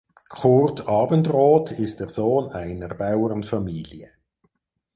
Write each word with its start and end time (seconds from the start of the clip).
Kurt 0.29 0.87
Abendroth 0.87 1.71
ist 1.73 1.99
der 1.99 2.09
Sohn 2.09 2.49
einer 2.51 2.87
Bauernfamilie. 2.91 4.09